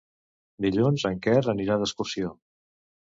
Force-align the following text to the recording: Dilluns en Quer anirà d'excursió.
Dilluns 0.65 1.05
en 1.09 1.21
Quer 1.27 1.37
anirà 1.55 1.77
d'excursió. 1.83 2.33